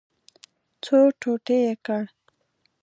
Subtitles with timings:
[0.83, 2.03] څو ټوټې یې کړ.